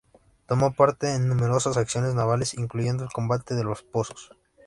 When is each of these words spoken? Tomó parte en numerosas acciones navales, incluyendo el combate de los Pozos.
Tomó 0.47 0.73
parte 0.73 1.13
en 1.13 1.27
numerosas 1.27 1.77
acciones 1.77 2.15
navales, 2.15 2.55
incluyendo 2.55 3.03
el 3.03 3.11
combate 3.11 3.53
de 3.53 3.63
los 3.63 3.83
Pozos. 3.83 4.31